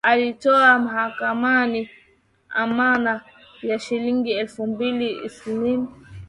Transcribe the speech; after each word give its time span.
Alitoa 0.03 0.79
mahakamani 0.79 1.89
amana 2.49 3.21
ya 3.61 3.79
shilingi 3.79 4.31
elfu 4.31 4.67
mbili 4.67 5.21
taslim 5.23 5.87